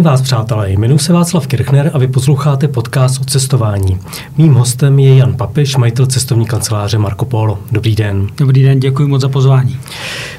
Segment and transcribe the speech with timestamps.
[0.00, 0.70] Zdravím vás, přátelé.
[0.72, 3.98] Jmenuji se Václav Kirchner a vy posloucháte podcast o cestování.
[4.36, 7.58] Mým hostem je Jan Papiš, majitel cestovní kanceláře Marco Polo.
[7.72, 8.26] Dobrý den.
[8.36, 9.76] Dobrý den, děkuji moc za pozvání.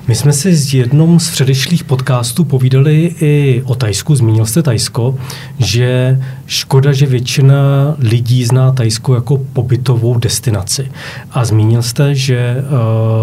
[0.07, 5.15] My jsme si z jednom z předešlých podcastů povídali i o Tajsku, zmínil jste Tajsko,
[5.59, 7.55] že škoda, že většina
[7.99, 10.91] lidí zná Tajsko jako pobytovou destinaci.
[11.31, 12.55] A zmínil jste, že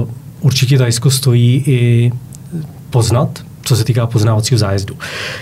[0.03, 0.09] uh,
[0.41, 2.12] určitě Tajsko stojí i
[2.91, 4.97] poznat, co se týká poznávacího zájezdu.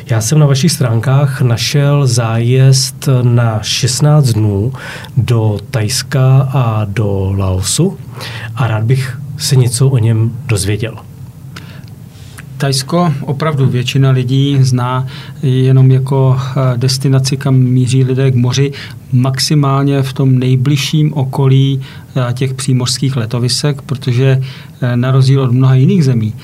[0.06, 4.72] Já jsem na vašich stránkách našel zájezd na 16 dnů
[5.16, 7.98] do Tajska a do Laosu
[8.54, 10.96] a rád bych se něco o něm dozvěděl.
[12.56, 15.06] Tajsko opravdu většina lidí zná
[15.42, 18.72] jenom jako eh, destinaci, kam míří lidé k moři,
[19.12, 24.42] maximálně v tom nejbližším okolí eh, těch přímořských letovisek, protože
[24.80, 26.34] eh, na rozdíl od mnoha jiných zemí,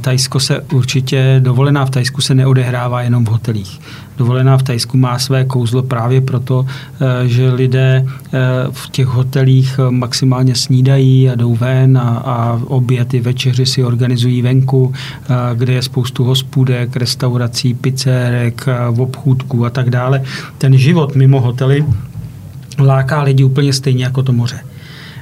[0.00, 3.80] Tajsko se určitě, dovolená v Tajsku se neodehrává jenom v hotelích.
[4.18, 6.66] Dovolená v Tajsku má své kouzlo právě proto,
[7.26, 8.06] že lidé
[8.70, 14.42] v těch hotelích maximálně snídají a jdou ven a, a oběd i večeři si organizují
[14.42, 14.92] venku,
[15.54, 18.66] kde je spoustu hospůdek, restaurací, pizzerek,
[18.98, 20.22] obchůdků a tak dále.
[20.58, 21.84] Ten život mimo hotely
[22.78, 24.60] láká lidi úplně stejně jako to moře.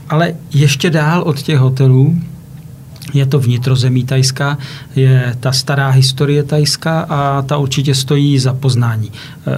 [0.08, 2.16] Ale ještě dál od těch hotelů
[3.14, 4.58] je to vnitrozemí Tajska,
[4.96, 9.12] je ta stará historie Tajska a ta určitě stojí za poznání.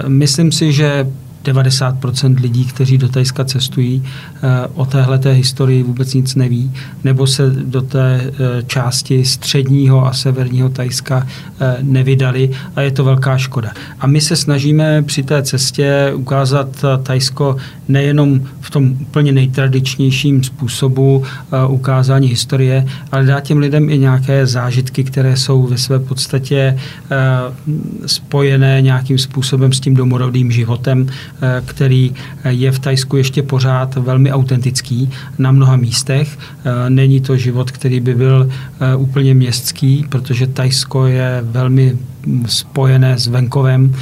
[0.07, 1.07] Myslím si, že
[1.53, 6.71] 90% lidí, kteří do Tajska cestují, eh, o téhle té historii vůbec nic neví,
[7.03, 11.27] nebo se do té eh, části středního a severního Tajska
[11.59, 13.71] eh, nevydali a je to velká škoda.
[13.99, 17.55] A my se snažíme při té cestě ukázat Tajsko
[17.87, 21.23] nejenom v tom úplně nejtradičnějším způsobu
[21.67, 26.77] ukázání historie, ale dát těm lidem i nějaké zážitky, které jsou ve své podstatě
[28.05, 31.07] spojené nějakým způsobem s tím domorodým životem,
[31.65, 32.13] který
[32.49, 36.37] je v Tajsku ještě pořád velmi autentický na mnoha místech.
[36.39, 41.97] Eh, není to život, který by byl eh, úplně městský, protože Tajsko je velmi
[42.45, 43.95] spojené s venkovem,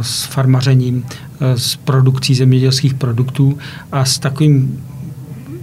[0.00, 1.04] s farmařením,
[1.40, 3.58] s produkcí zemědělských produktů
[3.92, 4.80] a s takovým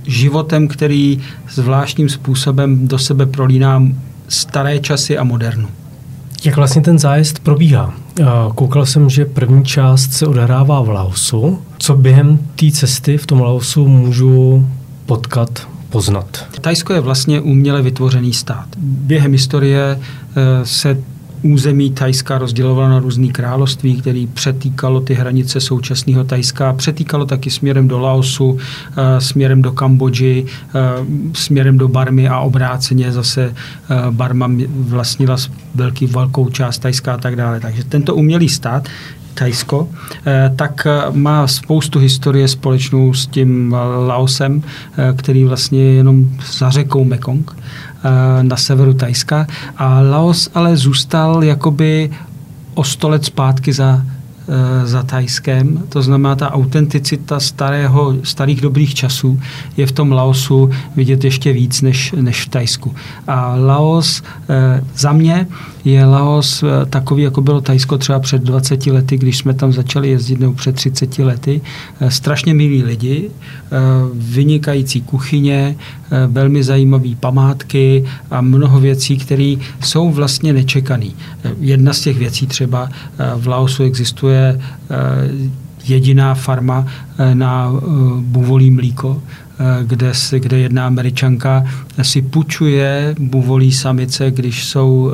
[0.05, 3.83] životem, který zvláštním způsobem do sebe prolíná
[4.27, 5.69] staré časy a modernu.
[6.45, 7.93] Jak vlastně ten zájezd probíhá?
[8.55, 11.59] Koukal jsem, že první část se odehrává v Laosu.
[11.77, 14.67] Co během té cesty v tom Laosu můžu
[15.05, 16.45] potkat, poznat?
[16.61, 18.67] Tajsko je vlastně uměle vytvořený stát.
[18.77, 19.99] Během historie
[20.35, 20.97] e, se
[21.41, 27.87] území Tajska rozdělovalo na různý království, který přetýkalo ty hranice současného Tajska, přetýkalo taky směrem
[27.87, 28.57] do Laosu,
[28.97, 30.79] eh, směrem do Kambodži, eh,
[31.33, 35.37] směrem do Barmy a obráceně zase eh, Barma vlastnila
[35.75, 37.59] velký, velkou část Tajska a tak dále.
[37.59, 38.87] Takže tento umělý stát
[39.33, 39.89] Tajsko,
[40.55, 43.75] tak má spoustu historie společnou s tím
[44.07, 44.63] Laosem,
[45.15, 47.55] který vlastně je jenom za řekou Mekong.
[48.03, 52.11] Eh, na severu Tajska a Laos ale zůstal jakoby
[52.73, 54.01] o sto let zpátky za
[54.83, 55.83] za Tajskem.
[55.89, 59.39] To znamená, ta autenticita starého, starých dobrých časů
[59.77, 62.95] je v tom Laosu vidět ještě víc než, než v Tajsku.
[63.27, 65.47] A Laos eh, za mě
[65.85, 70.09] je Laos eh, takový, jako bylo Tajsko třeba před 20 lety, když jsme tam začali
[70.09, 71.61] jezdit, nebo před 30 lety.
[72.09, 73.29] Strašně milí lidi,
[74.13, 75.75] vynikající kuchyně,
[76.27, 81.05] velmi zajímavé památky a mnoho věcí, které jsou vlastně nečekané.
[81.59, 82.89] Jedna z těch věcí třeba
[83.35, 84.59] v Laosu existuje eh,
[85.85, 87.79] jediná farma eh, na eh,
[88.21, 89.21] buvolí mlíko,
[89.83, 91.63] kde, si, kde jedna američanka
[92.01, 95.11] si půjčuje buvolí samice, když jsou,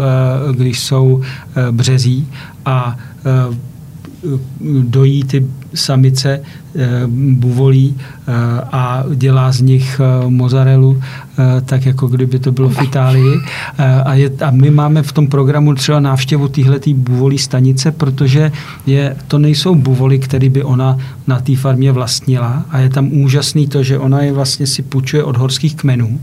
[0.54, 1.22] když jsou
[1.72, 2.28] březí
[2.66, 2.98] a
[4.84, 6.42] dojí ty samice
[7.08, 7.98] buvolí
[8.72, 11.02] a dělá z nich mozarelu
[11.38, 13.36] Eh, tak jako kdyby to bylo v Itálii.
[13.78, 18.52] Eh, a, je, a my máme v tom programu třeba návštěvu téhletý buvolí stanice, protože
[18.86, 23.68] je, to nejsou buvoly, které by ona na té farmě vlastnila a je tam úžasný
[23.68, 26.20] to, že ona je vlastně si půjčuje od horských kmenů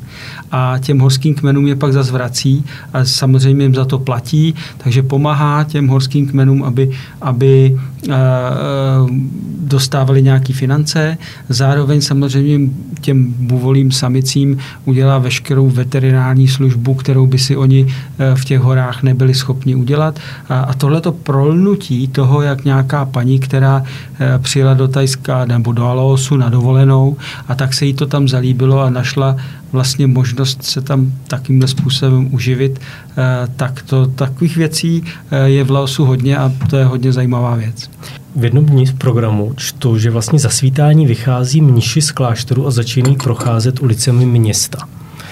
[0.50, 5.64] a těm horským kmenům je pak zazvrací a samozřejmě jim za to platí, takže pomáhá
[5.64, 6.90] těm horským kmenům, aby,
[7.20, 7.78] aby
[9.62, 11.18] dostávali nějaké finance.
[11.48, 12.70] Zároveň samozřejmě
[13.00, 19.02] těm buvolím samicím udělá veškerou veterinární službu, kterou by si oni eh, v těch horách
[19.02, 20.18] nebyli schopni udělat.
[20.48, 23.84] A tohleto prolnutí toho, jak nějaká paní, která
[24.20, 27.16] eh, přijela do Tajska nebo do Laosu na dovolenou
[27.48, 29.36] a tak se jí to tam zalíbilo a našla
[29.72, 32.80] vlastně možnost se tam takýmhle způsobem uživit,
[33.56, 35.04] tak to takových věcí
[35.44, 37.90] je v Laosu hodně a to je hodně zajímavá věc.
[38.36, 42.70] V jednom dní v programu čtu, že vlastně za svítání vychází mniši z kláštoru a
[42.70, 44.78] začínají procházet ulicemi města.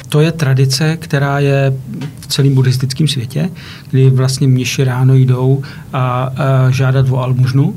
[0.08, 1.72] To je tradice, která je
[2.20, 3.50] v celém buddhistickém světě,
[3.90, 7.74] kdy vlastně mniši ráno jdou a, a žádat o almužnu,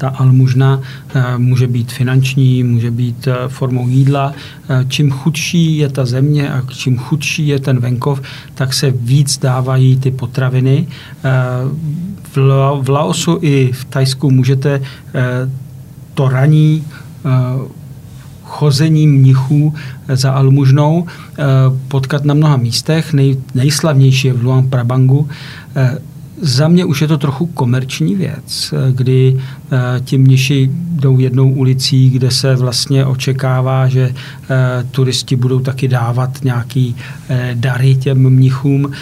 [0.00, 0.80] ta almužna
[1.14, 4.32] eh, může být finanční, může být eh, formou jídla.
[4.32, 8.22] Eh, čím chudší je ta země a čím chudší je ten venkov,
[8.54, 10.86] tak se víc dávají ty potraviny.
[12.82, 14.82] V Laosu i v Tajsku můžete
[16.14, 16.84] to raní
[18.44, 19.74] chození mnichů
[20.08, 21.06] za almužnou
[21.88, 23.12] potkat na mnoha místech.
[23.12, 25.28] Nej, nejslavnější je v Luang Prabangu.
[26.42, 29.40] Za mě už je to trochu komerční věc, kdy
[29.72, 34.14] eh, ti mniši jdou jednou ulicí, kde se vlastně očekává, že
[34.50, 34.56] eh,
[34.90, 36.96] turisti budou taky dávat nějaký
[37.28, 38.92] eh, dary těm mnichům.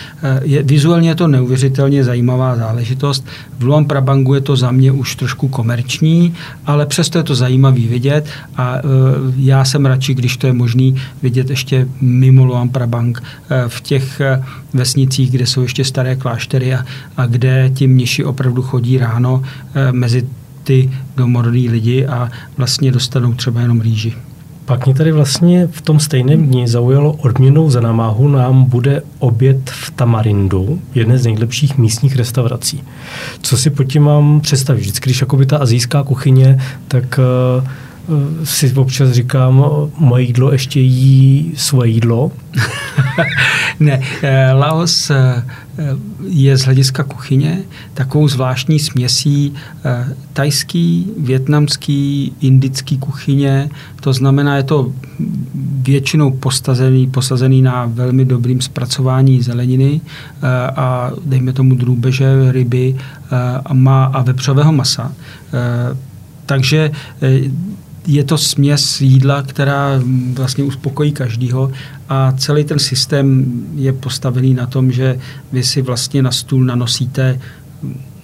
[0.43, 3.27] Je, vizuálně je to neuvěřitelně zajímavá záležitost.
[3.59, 6.35] V Luang Prabangu je to za mě už trošku komerční,
[6.67, 8.27] ale přesto je to zajímavý vidět
[8.57, 8.77] a
[9.37, 13.23] já jsem radši, když to je možný vidět ještě mimo Luang Prabang
[13.69, 14.21] v těch
[14.75, 16.85] vesnicích, kde jsou ještě staré kláštery a,
[17.17, 19.43] a kde ti mniši opravdu chodí ráno
[19.75, 20.27] eh, mezi
[20.65, 24.15] ty domorodý lidi a vlastně dostanou třeba jenom rýži.
[24.65, 29.71] Pak mě tady vlastně v tom stejném dni zaujalo odměnou za namáhu nám bude oběd
[29.71, 32.83] v Tamarindu, jedné z nejlepších místních restaurací.
[33.43, 34.81] Co si pod tím mám představit?
[34.81, 37.21] Vždycky, když jakoby ta azijská kuchyně, tak
[37.59, 37.69] uh,
[38.45, 39.65] si občas říkám,
[39.99, 42.33] moje jídlo ještě jí svoje jídlo.
[43.81, 45.43] ne, eh, Laos eh,
[46.29, 47.59] je z hlediska kuchyně
[47.95, 53.71] takovou zvláštní směsí eh, tajský, větnamský, indický kuchyně.
[54.01, 54.93] To znamená, je to
[55.83, 60.01] většinou postazený, posazený na velmi dobrým zpracování zeleniny
[60.77, 62.97] a dejme tomu drůbeže, ryby
[63.65, 65.13] a, má, a vepřového masa.
[66.47, 66.91] Takže
[68.09, 70.01] je to směs jídla, která
[70.33, 71.73] vlastně uspokojí každýho
[72.09, 75.21] a celý ten systém je postavený na tom, že
[75.53, 77.41] vy si vlastně na stůl nanosíte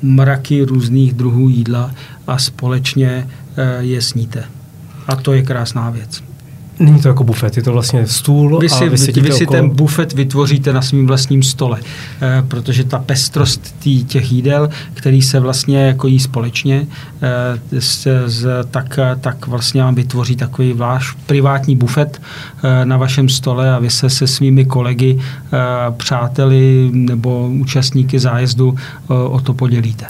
[0.02, 1.94] mraky různých druhů jídla
[2.26, 4.44] a společně eh, je sníte.
[5.06, 6.33] A to je krásná věc.
[6.78, 9.70] Není to jako bufet, je to vlastně stůl vy si, a vy, vy si ten
[9.70, 11.80] bufet vytvoříte na svým vlastním stole,
[12.22, 16.86] e, protože ta pestrost tý, těch jídel, který se vlastně jako jí společně,
[17.72, 22.22] e, z, z, tak, tak vlastně vám vytvoří takový váš privátní bufet
[22.62, 25.58] e, na vašem stole a vy se se svými kolegy, e,
[25.90, 30.06] přáteli nebo účastníky zájezdu e, o to podělíte.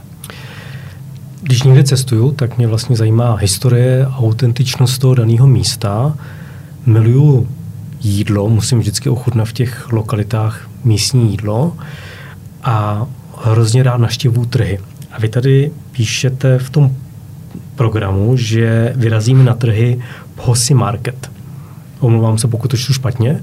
[1.43, 6.15] Když někde cestuju, tak mě vlastně zajímá historie a autentičnost toho daného místa
[6.87, 7.49] miluju
[8.01, 11.73] jídlo, musím vždycky ochutnat v těch lokalitách místní jídlo
[12.63, 13.07] a
[13.43, 14.79] hrozně rád naštěvuju trhy.
[15.13, 16.97] A vy tady píšete v tom
[17.77, 20.01] programu, že vyrazíme na trhy
[20.37, 21.31] Hosi Market.
[22.01, 23.43] Omlouvám se, pokud to čtu špatně.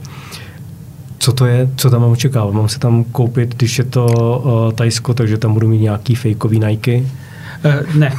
[1.20, 2.54] Co to je, co tam mám očekávat?
[2.54, 6.60] Mám se tam koupit, když je to uh, Tajsko, takže tam budu mít nějaký fejkový
[6.60, 7.04] Nike?
[7.64, 8.14] Eh, ne.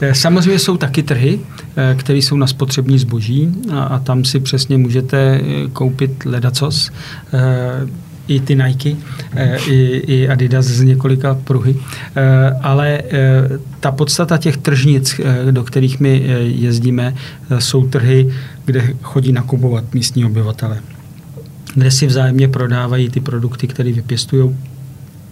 [0.00, 1.40] Eh, samozřejmě jsou taky trhy,
[1.76, 5.40] eh, které jsou na spotřební zboží a, a tam si přesně můžete
[5.72, 6.90] koupit ledacos
[8.28, 8.96] i ty Nike,
[9.66, 11.76] i, i Adidas z několika pruhy.
[12.62, 13.02] Ale
[13.80, 17.14] ta podstata těch tržnic, do kterých my jezdíme,
[17.58, 18.28] jsou trhy,
[18.64, 20.78] kde chodí nakupovat místní obyvatele
[21.74, 24.56] kde si vzájemně prodávají ty produkty, které vypěstují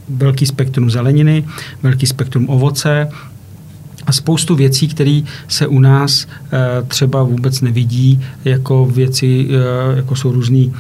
[0.09, 1.45] velký spektrum zeleniny,
[1.83, 3.09] velký spektrum ovoce,
[4.09, 10.17] a spoustu věcí, které se u nás e, třeba vůbec nevidí, jako věci, e, jako
[10.17, 10.71] jsou různé e,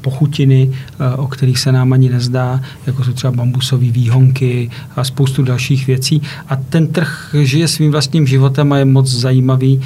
[0.00, 0.70] pochutiny,
[1.16, 6.22] o kterých se nám ani nezdá, jako jsou třeba bambusové výhonky a spoustu dalších věcí.
[6.48, 9.80] A ten trh žije svým vlastním životem a je moc zajímavý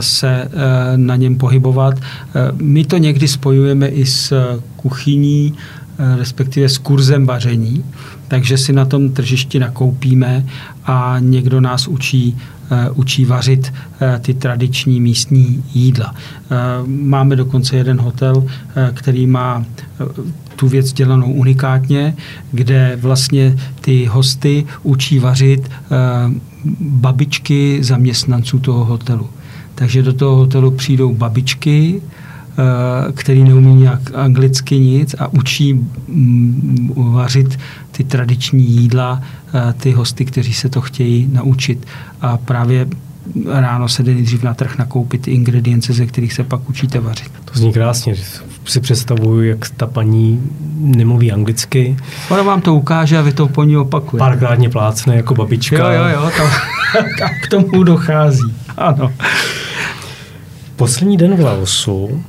[0.00, 0.48] se
[0.96, 1.94] na něm pohybovat.
[2.54, 4.32] My to někdy spojujeme i s
[4.76, 5.54] kuchyní,
[5.85, 5.85] Eh,
[6.18, 7.84] respektive s kurzem vaření,
[8.28, 10.46] takže si na tom tržišti nakoupíme
[10.84, 12.36] a někdo nás učí,
[12.70, 16.14] uh, učí vařit uh, ty tradiční místní jídla.
[16.86, 18.46] Máme dokonce jeden hotel,
[18.94, 19.64] který má
[20.56, 22.16] tu věc dělanou unikátně,
[22.52, 25.70] kde vlastně ty hosty učí vařit
[26.80, 29.30] babičky zaměstnanců toho hotelu.
[29.74, 32.15] Takže do toho hotelu přijdou babičky, Eh,
[33.14, 37.58] který neumí nějak anglicky nic a učí mm, vařit
[37.90, 39.22] ty tradiční jídla,
[39.54, 41.86] eh, ty hosty, kteří se to chtějí naučit.
[42.20, 42.86] A právě
[43.46, 47.32] ráno se jde nejdřív na trh nakoupit ty ingredience, ze kterých se pak učíte vařit.
[47.44, 48.14] To zní krásně.
[48.64, 50.42] Si představuju, jak ta paní
[50.78, 51.96] nemluví anglicky.
[52.30, 54.18] Ona vám to ukáže a vy to po ní opakujete.
[54.18, 55.92] Párkrát mě plácne jako babička.
[55.92, 56.42] Jo, jo, jo, to,
[57.42, 58.54] k tomu dochází.
[58.76, 59.12] Ano.
[60.76, 62.22] Poslední den v Laosu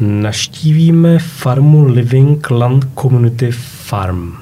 [0.00, 4.32] naštívíme farmu Living Land Community Farm.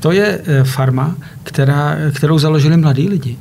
[0.00, 3.36] To je eh, farma, která, kterou založili mladí lidi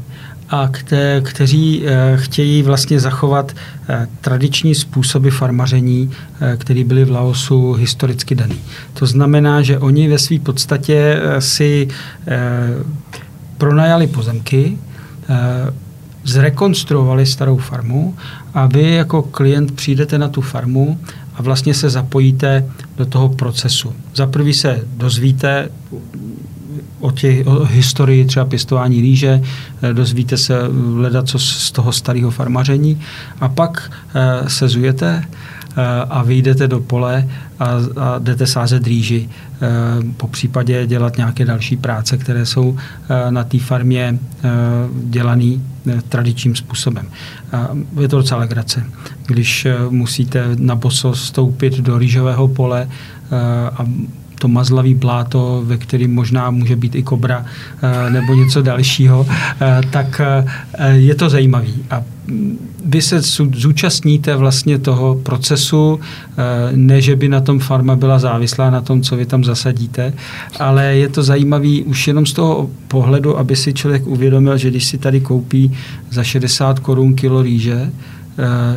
[0.49, 3.51] a kte, kteří e, chtějí vlastně zachovat
[3.89, 6.11] e, tradiční způsoby farmaření,
[6.57, 8.55] které byly v Laosu historicky daný.
[8.93, 11.87] To znamená, že oni ve své podstatě si
[13.57, 14.77] pronajali pozemky,
[16.23, 18.15] zrekonstruovali starou farmu
[18.53, 20.99] a vy jako klient přijdete na tu farmu
[21.35, 22.65] a vlastně se zapojíte
[22.97, 23.93] do toho procesu.
[24.15, 25.69] Za prvý se dozvíte
[26.99, 29.41] o, těch, o historii třeba pěstování rýže,
[29.81, 30.59] eh, dozvíte se
[30.95, 33.01] hledat co z toho starého farmaření
[33.41, 35.45] a pak eh, se zujete eh,
[36.09, 37.29] a vyjdete do pole
[37.59, 39.29] a, a jdete sázet rýži,
[40.17, 42.77] po případě dělat nějaké další práce, které jsou
[43.29, 44.19] na té farmě
[45.03, 45.51] dělané
[46.09, 47.07] tradičním způsobem.
[48.01, 48.83] Je to docela legrace,
[49.27, 52.89] když musíte na boso stoupit do rýžového pole
[53.77, 53.85] a
[54.39, 57.45] to mazlavý bláto, ve kterém možná může být i kobra
[57.81, 60.45] eh, nebo něco dalšího, eh, tak eh,
[60.91, 61.73] je to zajímavý.
[61.89, 63.21] A mm, vy se
[63.53, 65.99] zúčastníte vlastně toho procesu,
[66.71, 70.13] ne, že by na tom farma byla závislá na tom, co vy tam zasadíte,
[70.59, 74.85] ale je to zajímavý už jenom z toho pohledu, aby si člověk uvědomil, že když
[74.85, 75.71] si tady koupí
[76.11, 77.91] za 60 korun kilo rýže,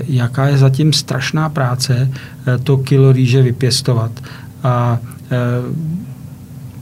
[0.09, 2.11] jaká je zatím strašná práce
[2.65, 4.11] to kilo rýže vypěstovat.
[4.63, 4.99] A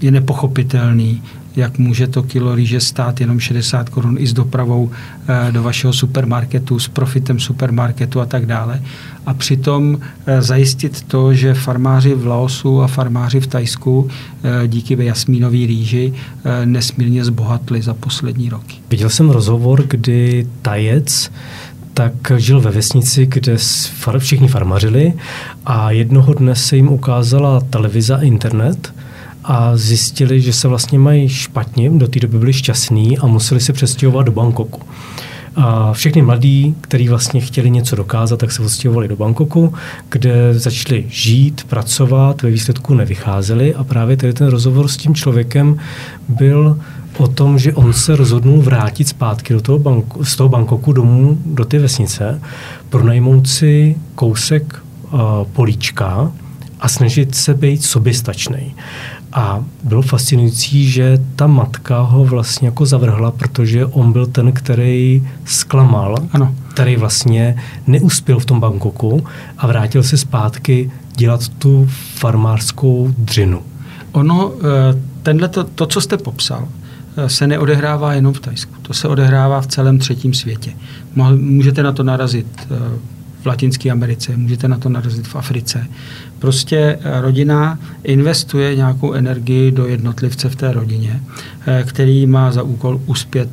[0.00, 1.22] je nepochopitelný,
[1.56, 4.90] jak může to kilo rýže stát jenom 60 korun i s dopravou
[5.28, 8.82] eh, do vašeho supermarketu, s profitem supermarketu a tak dále.
[9.26, 14.08] A přitom eh, zajistit to, že farmáři v Laosu a farmáři v Tajsku
[14.66, 16.12] díky jasmínové rýži
[16.64, 18.76] nesmírně zbohatli za poslední roky.
[18.90, 21.30] Viděl jsem rozhovor, kdy Tajec
[21.96, 23.56] tak žil ve vesnici, kde
[24.18, 25.12] všichni farmařili
[25.66, 28.92] a jednoho dne se jim ukázala televize a internet
[29.44, 33.72] a zjistili, že se vlastně mají špatně, do té doby byli šťastní a museli se
[33.72, 34.80] přestěhovat do Bangkoku.
[35.56, 39.74] A všechny mladí, kteří vlastně chtěli něco dokázat, tak se odstěhovali do Bangkoku,
[40.08, 45.78] kde začali žít, pracovat, ve výsledku nevycházeli a právě tady ten rozhovor s tím člověkem
[46.28, 46.78] byl
[47.18, 51.38] o tom, že on se rozhodnul vrátit zpátky do toho banku, z toho Bangkoku domů
[51.46, 52.40] do té vesnice,
[52.88, 54.82] pronajmout si kousek
[55.12, 55.20] uh,
[55.52, 56.32] políčka
[56.80, 58.74] a snažit se být soběstačný.
[59.32, 65.28] A bylo fascinující, že ta matka ho vlastně jako zavrhla, protože on byl ten, který
[65.44, 66.54] zklamal, ano.
[66.68, 67.56] který vlastně
[67.86, 69.24] neuspěl v tom Bangkoku
[69.58, 73.62] a vrátil se zpátky dělat tu farmářskou dřinu.
[74.12, 76.68] Ono, eh, tenhle to, to, co jste popsal,
[77.26, 78.74] se neodehrává jenom v Tajsku.
[78.82, 80.72] To se odehrává v celém třetím světě.
[81.36, 82.66] Můžete na to narazit eh,
[83.42, 85.86] v Latinské Americe, můžete na to narazit v Africe.
[86.38, 91.20] Prostě eh, rodina investuje nějakou energii do jednotlivce v té rodině,
[91.84, 93.48] který má za úkol uspět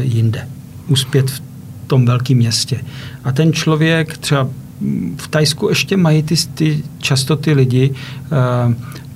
[0.00, 0.48] jinde.
[0.88, 1.42] Uspět v
[1.86, 2.80] tom velkém městě.
[3.24, 4.48] A ten člověk třeba
[4.80, 7.94] mm, v Tajsku ještě mají ty, ty často ty lidi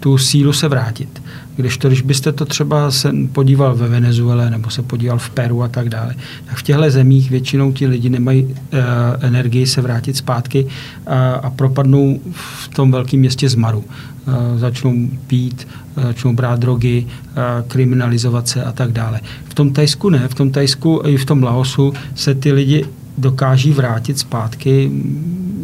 [0.00, 1.22] tu sílu se vrátit.
[1.60, 5.62] Když to, když byste to třeba se podíval ve Venezuele nebo se podíval v Peru
[5.62, 6.14] a tak dále,
[6.46, 8.78] tak v těchto zemích většinou ti lidi nemají e,
[9.26, 10.66] energii se vrátit zpátky
[11.06, 13.84] a, a propadnou v tom velkém městě zmaru.
[14.26, 14.94] E, začnou
[15.26, 19.20] pít, e, začnou brát drogy, e, kriminalizovat se a tak dále.
[19.48, 22.84] V tom Tajsku ne, v tom Tajsku i v tom Laosu se ty lidi
[23.20, 24.90] dokáží vrátit zpátky.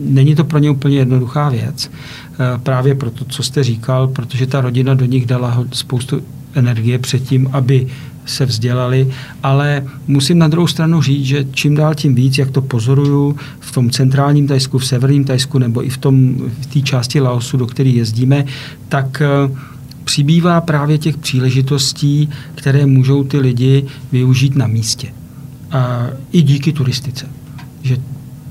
[0.04, 1.90] Není to pro ně úplně jednoduchá věc.
[1.90, 6.20] Eh, právě proto, co jste říkal, protože ta rodina do nich dala spoustu
[6.54, 7.86] energie předtím, aby
[8.26, 9.10] se vzdělali,
[9.42, 13.72] ale musím na druhou stranu říct, že čím dál tím víc, jak to pozoruju v
[13.72, 17.66] tom centrálním Tajsku, v severním Tajsku nebo i v tom v té části Laosu, do
[17.66, 18.44] které jezdíme,
[18.88, 19.28] tak eh,
[20.04, 25.08] přibývá právě těch příležitostí, které můžou ty lidi využít na místě.
[25.70, 27.26] A I díky turistice.
[27.87, 27.97] Že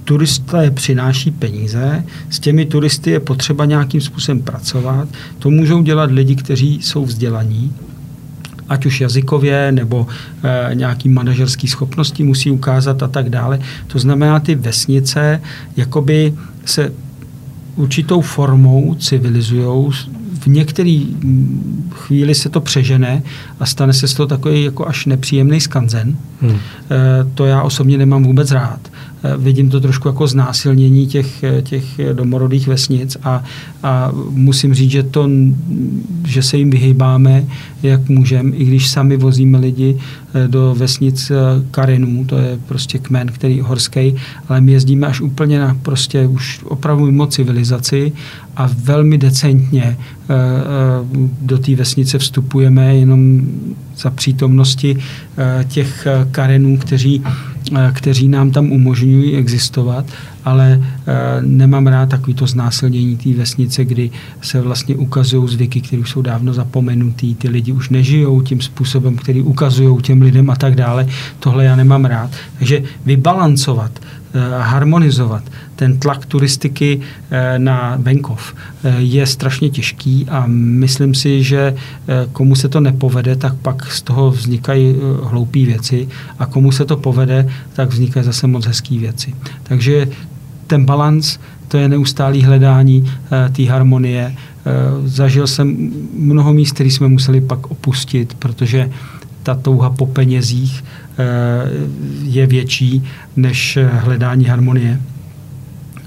[0.04, 5.08] turista je přináší peníze, s těmi turisty je potřeba nějakým způsobem pracovat.
[5.40, 7.74] To můžou dělat lidi, kteří jsou vzdělaní,
[8.70, 10.08] ať už jazykově nebo
[10.44, 13.60] e, nějaký manažerský schopnosti musí ukázat a tak dále.
[13.88, 15.42] To znamená, ty vesnice
[15.78, 16.34] jakoby
[16.66, 16.92] se
[17.76, 19.92] určitou formou civilizují
[20.46, 21.02] v některé
[21.90, 23.24] chvíli se to přežene
[23.60, 26.18] a stane se z toho takový jako až nepříjemný skanzen.
[26.42, 26.58] Hmm.
[27.34, 28.80] To já osobně nemám vůbec rád.
[29.26, 31.84] Eh, vidím to trošku jako znásilnění těch, eh, těch
[32.14, 33.44] domorodých vesnic a,
[33.84, 35.30] a musím říct, že, to,
[36.28, 37.46] že se jim vyhýbáme,
[37.84, 41.32] jak můžeme, i když sami vozíme lidi eh, do vesnic
[41.72, 44.16] Karinů, to je prostě kmen, který je horský,
[44.50, 48.12] ale my jezdíme až úplně na prostě už opravdu mimo civilizaci
[48.58, 49.98] a velmi decentně
[51.42, 53.42] do té vesnice vstupujeme jenom
[53.98, 54.98] za přítomnosti
[55.68, 57.24] těch Karenů, kteří
[57.74, 60.06] Eh, kteří nám tam umožňují existovat,
[60.46, 64.12] ale eh, nemám rád takovýto znásilnění té vesnice, kdy
[64.42, 69.42] se vlastně ukazují zvyky, které jsou dávno zapomenutý, ty lidi už nežijou tím způsobem, který
[69.42, 71.08] ukazují těm lidem a tak dále.
[71.40, 72.32] Tohle já nemám rád.
[72.58, 73.92] Takže vybalancovat
[74.25, 74.25] Eh,
[74.60, 75.44] harmonizovat
[75.76, 77.02] ten tlak turistiky
[77.32, 81.76] eh, na venkov eh, je strašně těžký a myslím si, že
[82.32, 86.08] komu se to nepovede, tak pak z toho vznikají hloupé věci
[86.40, 89.36] a komu se to povede, tak vznikají zase moc hezké věci.
[89.64, 90.08] Takže
[90.68, 93.12] ten balans, to je neustálý hledání
[93.52, 94.36] té harmonie.
[95.06, 98.90] Zažil jsem mnoho míst, které jsme museli pak opustit, protože
[99.44, 101.05] ta touha po penězích Eh,
[102.24, 103.04] je větší
[103.36, 105.02] než hledání harmonie.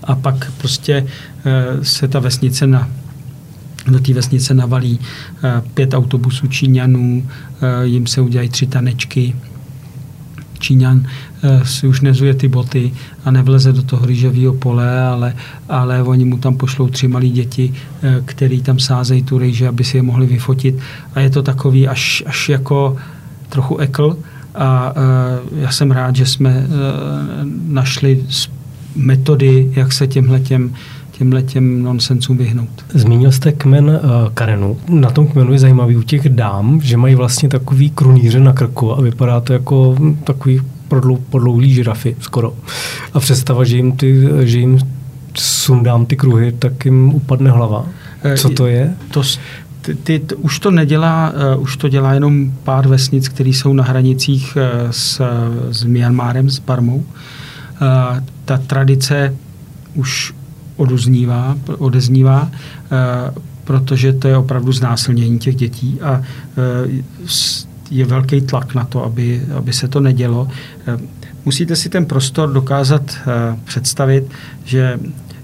[0.05, 1.07] A pak prostě
[1.45, 2.89] eh, se ta vesnice na
[3.87, 5.01] do té vesnice navalí
[5.45, 7.29] eh, pět autobusů Číňanů,
[7.83, 9.37] jim se udělají tři tanečky.
[10.59, 11.07] Číňan
[11.63, 12.93] si už nezuje ty boty
[13.25, 15.35] a nevleze do toho rýžového pole, ale,
[15.69, 17.75] ale oni mu tam pošlou tři malí děti,
[18.25, 20.79] který tam sázejí tu rýže, aby si je mohli vyfotit.
[21.15, 22.97] A je to takový až, až jako
[23.49, 24.17] trochu ekl,
[24.59, 26.67] a e, já jsem rád, že jsme e,
[27.69, 28.25] našli
[28.97, 30.75] metody, jak se těmhletěm
[31.19, 32.85] těmhle těm nonsensům vyhnout.
[32.95, 34.01] Zmínil jste kmen uh,
[34.35, 34.77] Karenu.
[34.89, 38.93] Na tom kmenu je zajímavý u těch dám, že mají vlastně takový kruníře na krku
[38.93, 42.53] a vypadá to jako takový podlou, podlouhlý žirafy skoro.
[43.15, 44.79] A představa, že jim, ty, že jim
[45.35, 47.87] sundám ty kruhy, tak jim upadne hlava.
[48.37, 48.95] Co to je?
[49.11, 49.23] To,
[49.89, 53.73] ty, ty, t, už to nedělá, uh, už to dělá jenom pár vesnic, které jsou
[53.73, 55.23] na hranicích uh, s,
[55.71, 56.97] s Myanmarem, s Barmou.
[56.97, 57.05] Uh,
[58.45, 59.35] ta tradice
[59.95, 60.35] už
[60.77, 66.23] oduznívá, odeznívá, uh, protože to je opravdu znásilnění těch dětí a
[67.91, 70.49] je velký tlak na to, aby, aby se to nedělo.
[71.45, 73.17] Musíte si ten prostor dokázat
[73.65, 74.25] představit,
[74.65, 74.99] že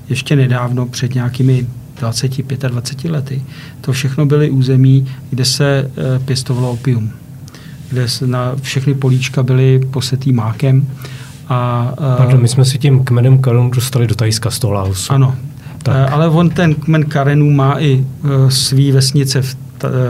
[0.09, 1.67] ještě nedávno, před nějakými
[2.01, 3.43] 20, 25 lety,
[3.81, 7.11] to všechno byly území, kde se eh, pěstovalo opium,
[7.91, 10.87] kde se na všechny políčka byly posetý mákem.
[11.49, 15.13] A, eh, Pardon, my jsme si tím kmenem Karenu dostali do Tajska z toho Laosu.
[15.13, 15.37] Ano,
[15.83, 15.97] tak.
[15.97, 18.05] Eh, ale on ten kmen Karenů má i
[18.49, 19.64] svý vesnice v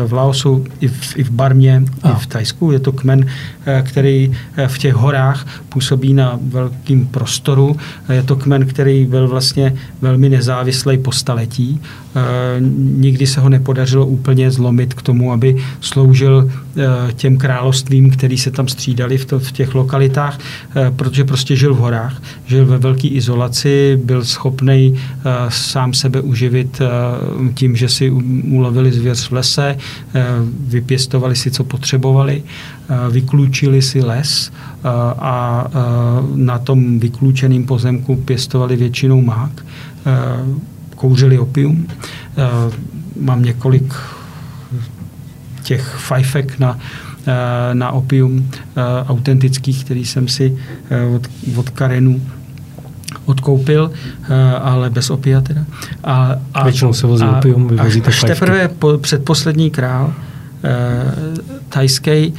[0.06, 2.10] v Laosu, i v, i v Barmě, a.
[2.10, 2.72] i v Tajsku.
[2.72, 3.26] Je to kmen,
[3.82, 4.32] který
[4.66, 7.76] v těch horách působí na velkým prostoru.
[8.12, 11.80] Je to kmen, který byl vlastně velmi nezávislý po staletí
[12.16, 18.38] Eh, nikdy se ho nepodařilo úplně zlomit k tomu, aby sloužil eh, těm královstvím, který
[18.38, 20.38] se tam střídali v, to, v těch lokalitách,
[20.76, 24.94] eh, protože prostě žil v horách, žil ve velké izolaci, byl schopný
[25.48, 26.82] sám sebe uživit
[27.54, 28.10] tím, že si
[28.50, 29.63] ulovili zvěř v lese,
[30.68, 32.42] vypěstovali si, co potřebovali,
[33.11, 34.53] vyklučili si les
[35.18, 35.66] a
[36.35, 39.64] na tom vyklučeném pozemku pěstovali většinou mák
[40.94, 41.87] kouřili opium.
[41.87, 42.42] Eh,
[43.20, 43.94] mám několik
[45.62, 46.79] těch fajfek na,
[47.27, 50.57] eh, na opium eh, autentických, který jsem si
[51.16, 52.20] od, od Karenu
[53.26, 53.90] odkoupil,
[54.62, 55.64] ale bez opia teda.
[56.04, 60.12] A, a, Většinou se vozí a, opium, vyvozíte Až teprve po, předposlední král
[61.68, 62.34] tajský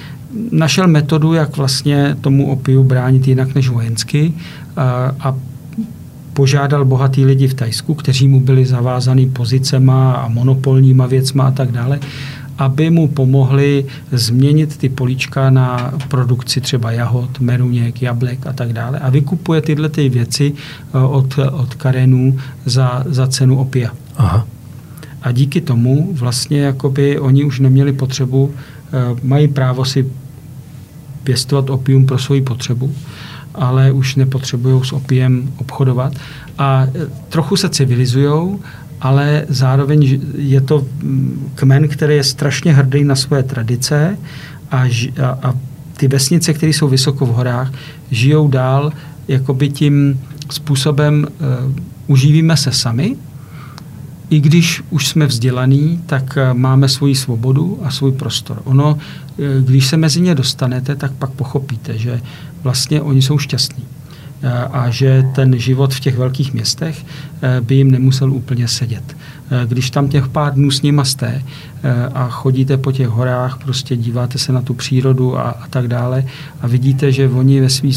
[0.51, 4.33] našel metodu, jak vlastně tomu opiu bránit jinak než vojensky
[4.77, 5.35] a, a
[6.33, 11.71] požádal bohatý lidi v Tajsku, kteří mu byli zavázaný pozicema a monopolníma věcma a tak
[11.71, 11.99] dále,
[12.57, 18.99] aby mu pomohli změnit ty políčka na produkci třeba jahod, meruněk, jablek a tak dále.
[18.99, 23.91] A vykupuje tyhle ty věci eh, od, od Karenů za, za cenu opia.
[24.17, 24.47] Aha.
[25.21, 28.91] A díky tomu vlastně jakoby oni už neměli potřebu, eh,
[29.23, 30.05] mají právo si
[31.23, 32.95] pěstovat opium pro svoji potřebu,
[33.55, 36.13] ale už nepotřebují s opiem obchodovat.
[36.57, 36.89] A e,
[37.29, 38.59] trochu se civilizují,
[39.01, 44.17] ale zároveň je to mm, kmen, který je strašně hrdý na svoje tradice
[44.71, 44.77] a,
[45.23, 45.53] a, a
[45.97, 47.71] ty vesnice, které jsou vysoko v horách,
[48.12, 48.91] žijou dál
[49.27, 51.75] jakoby tím způsobem uh,
[52.08, 53.15] uživíme se sami,
[54.29, 58.62] i když už jsme vzdělaní, tak máme svoji svobodu a svůj prostor.
[58.63, 58.97] Ono,
[59.65, 62.21] když se mezi ně dostanete, tak pak pochopíte, že
[62.63, 63.84] vlastně oni jsou šťastní
[64.71, 67.05] a že ten život v těch velkých městech
[67.62, 69.17] by jim nemusel úplně sedět.
[69.67, 71.41] Když tam těch pár dnů s nima jste
[72.13, 76.25] a chodíte po těch horách, prostě díváte se na tu přírodu a, a tak dále
[76.62, 77.93] a vidíte, že oni ve svým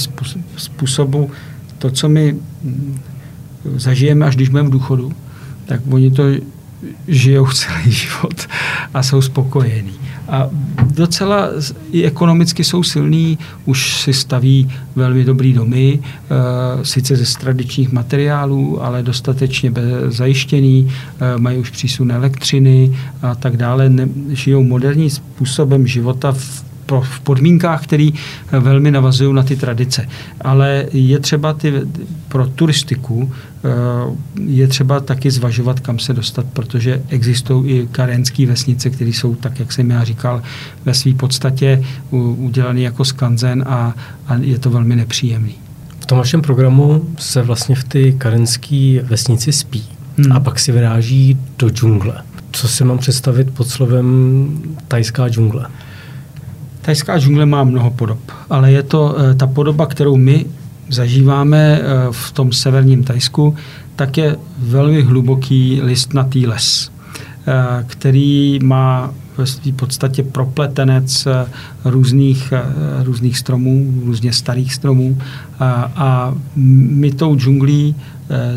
[0.56, 1.30] způsobu
[1.78, 2.98] to, co my mm,
[3.76, 5.12] zažijeme, až když budeme v důchodu,
[5.66, 6.22] tak oni to
[7.08, 8.46] žijou celý život
[8.94, 9.92] a jsou spokojení.
[10.28, 10.48] A
[10.94, 11.48] docela
[11.92, 18.84] i ekonomicky jsou silní, už si staví velmi dobrý domy, e, sice ze tradičních materiálů,
[18.84, 19.72] ale dostatečně
[20.08, 23.92] zajištěný, e, mají už přísun elektřiny a tak dále,
[24.28, 26.67] žijou moderním způsobem života v
[27.00, 28.08] v podmínkách, které
[28.52, 30.08] velmi navazují na ty tradice.
[30.40, 31.72] Ale je třeba ty,
[32.28, 33.32] pro turistiku
[33.64, 33.68] eh,
[34.40, 39.58] je třeba taky zvažovat, kam se dostat, protože existují i karenské vesnice, které jsou, tak
[39.58, 40.42] jak jsem já říkal,
[40.84, 43.94] ve své podstatě udělané jako skanzen a,
[44.26, 45.54] a je to velmi nepříjemný.
[46.00, 49.84] V tom vašem programu se vlastně v ty karenské vesnici spí
[50.18, 50.32] hmm.
[50.32, 52.22] a pak si vyráží do džungle.
[52.52, 54.48] Co si mám představit pod slovem
[54.88, 55.66] tajská džungle?
[56.88, 58.18] Tajská džungle má mnoho podob,
[58.50, 60.46] ale je to eh, ta podoba, kterou my
[60.88, 63.56] zažíváme eh, v tom severním Tajsku,
[63.96, 66.90] tak je velmi hluboký listnatý les,
[67.46, 71.28] eh, který má v podstatě propletenec
[71.84, 72.52] různých,
[73.02, 75.18] různých stromů, různě starých stromů
[75.60, 77.94] a, a my tou džunglí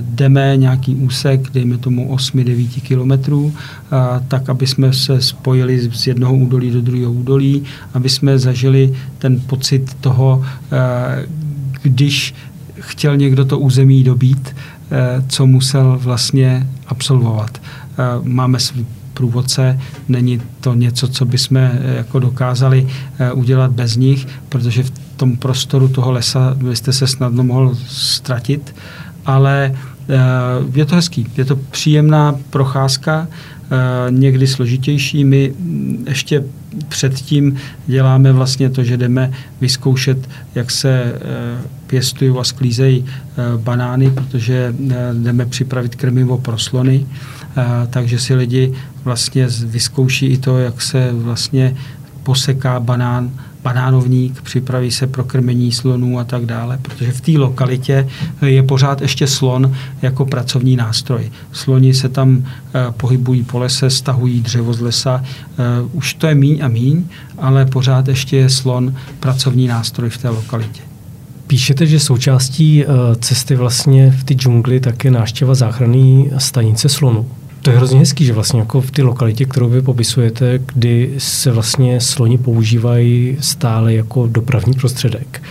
[0.02, 3.54] jdeme nějaký úsek, dejme tomu 8-9 kilometrů,
[4.28, 9.40] tak aby jsme se spojili z jednoho údolí do druhého údolí, aby jsme zažili ten
[9.40, 11.26] pocit toho, eh,
[11.82, 12.34] když
[12.80, 14.56] chtěl někdo to území dobít,
[14.92, 17.62] eh, co musel vlastně absolvovat.
[18.24, 18.60] Máme
[19.14, 22.88] průvodce, není to něco, co bychom jako dokázali
[23.34, 28.76] udělat bez nich, protože v tom prostoru toho lesa byste se snadno mohl ztratit
[29.26, 29.76] ale
[30.10, 30.18] eh,
[30.74, 35.26] je to hezký, je to příjemná procházka, eh, někdy složitější.
[35.26, 35.54] My
[36.08, 36.44] ještě
[36.88, 37.58] předtím
[37.88, 39.32] děláme vlastně to, že jdeme
[39.62, 43.06] vyzkoušet, jak se eh, pěstují a sklízejí
[43.58, 44.76] banány, protože
[45.24, 47.06] jdeme připravit krmivo pro slony,
[47.90, 51.76] takže si lidi vlastně vyzkouší i to, jak se vlastně
[52.24, 53.32] poseká banán
[53.64, 58.08] banánovník, připraví se pro krmení slonů a tak dále, protože v té lokalitě
[58.46, 61.32] je pořád ještě slon jako pracovní nástroj.
[61.52, 66.36] Sloni se tam eh, pohybují po lese, stahují dřevo z lesa, eh, už to je
[66.36, 67.04] míň a míň,
[67.38, 70.82] ale pořád ještě je slon pracovní nástroj v té lokalitě.
[71.48, 72.88] Píšete, že součástí eh,
[73.20, 77.28] cesty vlastně v ty džungli také návštěva záchranné stanice slonu.
[77.62, 81.52] To je hrozně hezký, že vlastně jako v té lokalitě, kterou vy popisujete, kdy se
[81.52, 85.44] vlastně sloni používají stále jako dopravní prostředek,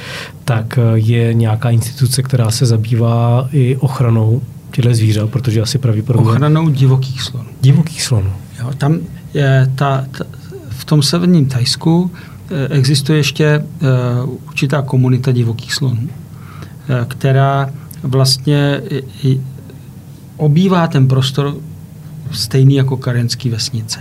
[0.44, 4.42] tak eh, je nějaká instituce, která se zabývá i ochranou
[4.72, 6.30] těchto zvířat, protože asi pravděpodobně...
[6.30, 7.48] Ochranou divokých slonů.
[7.60, 8.32] Divokých slonů.
[8.60, 8.98] Jo, tam
[9.34, 10.24] je ta, ta,
[10.68, 12.10] v tom severním Tajsku
[12.50, 16.08] eh, existuje ještě uh, určitá komunita divokých slonů,
[17.08, 17.70] která
[18.02, 18.82] vlastně
[19.22, 19.40] i,
[20.36, 21.56] obývá ten prostor
[22.32, 24.00] stejný jako karenský vesnice.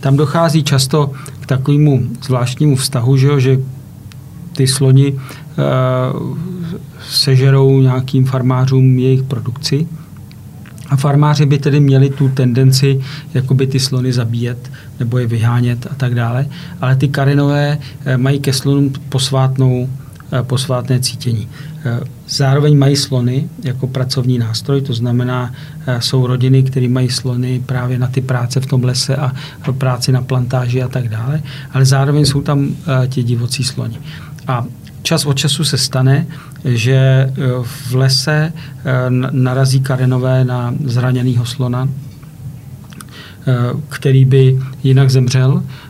[0.00, 3.58] Tam dochází často k takovému zvláštnímu vztahu, že, jo, že
[4.52, 5.20] ty sloni uh,
[7.10, 9.86] sežerou nějakým farmářům jejich produkci.
[10.88, 13.00] A farmáři by tedy měli tu tendenci
[13.34, 16.46] jakoby ty slony zabíjet nebo je vyhánět a tak dále.
[16.80, 19.88] Ale ty karenové eh, mají ke slonům posvátnou
[20.42, 21.48] posvátné cítění.
[21.84, 25.52] Eh, zároveň mají slony jako pracovní nástroj, to znamená,
[25.86, 29.32] eh, jsou rodiny, které mají slony právě na ty práce v tom lese a
[29.78, 32.76] práci na plantáži a tak dále, ale zároveň jsou tam
[33.08, 33.98] ti divocí sloni.
[34.48, 34.64] A
[35.02, 36.26] čas od času se stane,
[36.64, 37.30] že
[37.62, 38.52] v lese
[39.30, 41.88] narazí karenové na zraněného slona,
[43.88, 45.85] který by jinak zemřel, Eh,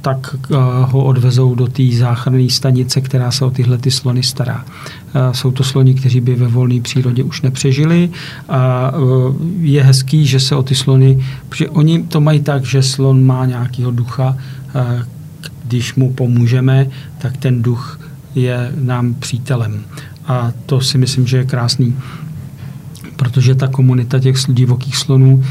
[0.00, 4.64] tak eh, ho odvezou do té záchranné stanice, která se o tyhle ty slony stará.
[5.14, 8.10] Eh, jsou to sloni, kteří by ve volné přírodě už nepřežili
[8.48, 8.92] a
[9.60, 13.46] je hezký, že se o ty slony, protože oni to mají tak, že slon má
[13.46, 14.36] nějakého ducha,
[15.64, 16.86] když mu pomůžeme,
[17.18, 18.00] tak ten duch
[18.34, 19.84] je nám přítelem.
[20.26, 21.96] A to si myslím, že je krásný,
[23.16, 25.44] protože ta komunita těch divokých slonů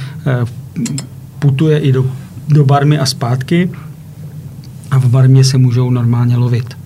[1.40, 2.06] putuje i do,
[2.48, 3.70] do barmy a zpátky
[4.94, 6.78] a v barmě se můžou normálně lovit.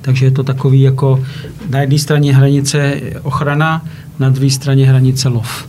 [0.00, 1.24] Takže je to takový jako
[1.70, 3.84] na jedné straně hranice ochrana,
[4.18, 5.68] na druhé straně hranice lov.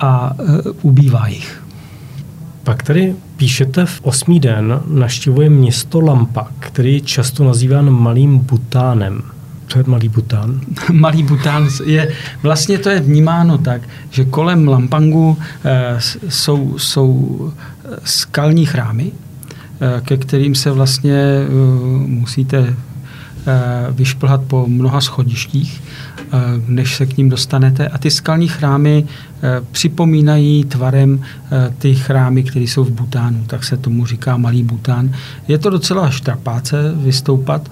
[0.00, 0.32] a
[0.82, 1.62] ubývá jich.
[2.64, 9.22] Pak tady píšete v osmý den naštěvuje město Lampa, který je často nazýván Malým Butánem.
[9.66, 10.60] Co je Malý Bután?
[10.92, 15.98] Malý Bután je, vlastně to je vnímáno tak, že kolem Lampangu e,
[16.28, 17.52] jsou, jsou
[18.04, 19.12] skalní chrámy,
[20.00, 21.48] ke kterým se vlastně e,
[22.06, 22.76] musíte
[23.90, 25.82] vyšplhat po mnoha schodištích
[26.32, 27.88] Eh, než se k ním dostanete.
[27.88, 33.64] A ty skalní chrámy eh, připomínají tvarem eh, ty chrámy, které jsou v Butánu, tak
[33.64, 35.12] se tomu říká Malý Bután.
[35.48, 37.70] Je to docela štrapáce vystoupat.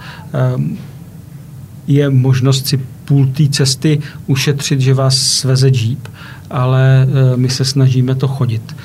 [1.87, 6.09] Je možnost si půl té cesty ušetřit, že vás sveze džíp,
[6.51, 8.77] ale my se snažíme to chodit,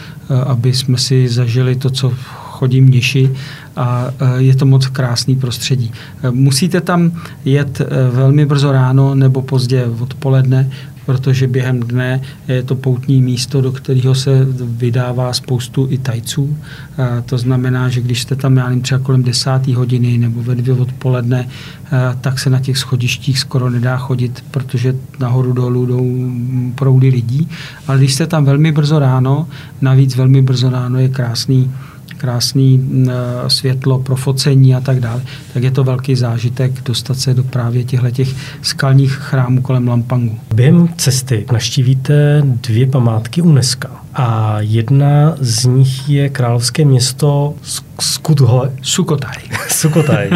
[0.45, 2.13] aby jsme si zažili to, co
[2.63, 3.27] chodí mniši
[3.75, 5.91] a e, je to moc krásný prostředí.
[5.91, 7.11] E, musíte tam
[7.45, 10.69] jet e, velmi brzo ráno nebo pozdě odpoledne,
[11.05, 14.47] protože během dne je to poutní místo, do kterého se
[14.79, 16.57] vydává spoustu i tajců.
[17.25, 20.73] To znamená, že když jste tam, já nevím, třeba kolem desáté hodiny nebo ve dvě
[20.73, 21.47] odpoledne,
[22.21, 26.31] tak se na těch schodištích skoro nedá chodit, protože nahoru dolů jdou
[26.75, 27.47] proudy lidí.
[27.87, 29.47] Ale když jste tam velmi brzo ráno,
[29.81, 31.67] navíc velmi brzo ráno je krásný
[32.23, 33.09] krásný mm,
[33.47, 35.21] světlo pro focení a tak dále,
[35.53, 38.29] tak je to velký zážitek dostat se do právě těchto těch
[38.61, 40.39] skalních chrámů kolem Lampangu.
[40.55, 47.53] Během cesty naštívíte dvě památky UNESCO a jedna z nich je královské město
[47.99, 48.71] Skudhole.
[48.81, 49.35] Sukotaj.
[49.69, 50.29] Sukotaj.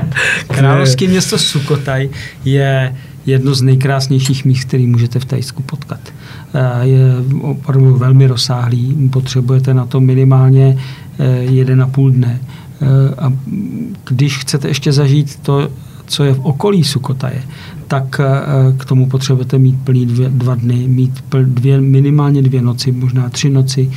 [0.48, 2.10] Královské město Sukotaj
[2.44, 2.94] je
[3.26, 6.00] jedno z nejkrásnějších míst, který můžete v Tajsku potkat.
[6.54, 6.98] Eh, je
[7.40, 10.78] opravdu velmi rozsáhlý, potřebujete na to minimálně
[11.20, 12.40] Eh, jeden a půl dne.
[12.82, 13.32] Eh, a
[14.08, 15.68] když chcete ještě zažít to,
[16.06, 17.42] co je v okolí Sukotaje,
[17.88, 18.26] tak eh,
[18.76, 23.50] k tomu potřebujete mít plný dvě, dva dny, mít dvě, minimálně dvě noci, možná tři
[23.50, 23.90] noci,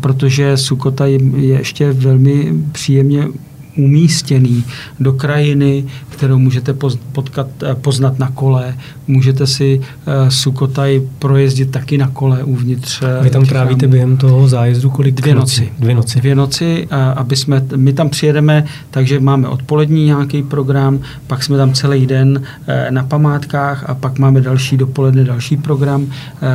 [0.00, 3.28] protože Sukotaj je ještě velmi příjemně
[3.76, 4.64] umístěný
[5.00, 6.74] do krajiny, kterou můžete
[7.12, 8.74] potkat, eh, poznat na kole.
[9.06, 13.02] Můžete si uh, Sukotaj projezdit taky na kole uvnitř.
[13.02, 15.72] Eh, Vy tam trávíte během toho zájezdu kolik Dvě noci.
[15.78, 16.20] Dvě noci.
[16.20, 21.72] Dvě noci, aby jsme, my tam přijedeme, takže máme odpolední nějaký program, pak jsme tam
[21.72, 26.02] celý den uh, na památkách a pak máme další dopoledne další program.
[26.02, 26.08] Uh,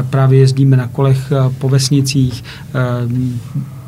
[0.09, 2.43] právě jezdíme na kolech uh, po vesnicích,
[3.05, 3.11] uh,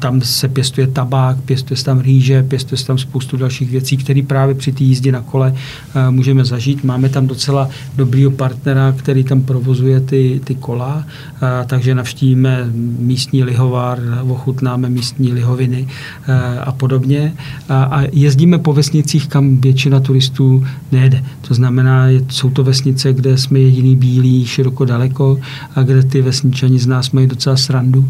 [0.01, 4.21] tam se pěstuje tabák, pěstuje se tam rýže, pěstuje se tam spoustu dalších věcí, které
[4.27, 6.83] právě při té jízdě na kole uh, můžeme zažít.
[6.83, 13.43] Máme tam docela dobrýho partnera, který tam provozuje ty, ty kola, uh, takže navštívíme místní
[13.43, 17.33] lihovár, ochutnáme místní lihoviny uh, a podobně.
[17.69, 21.23] A, a jezdíme po vesnicích, kam většina turistů nejede.
[21.47, 25.39] To znamená, jsou to vesnice, kde jsme jediný bílí široko daleko
[25.75, 28.07] a kde ty vesničani z nás mají docela srandu uh,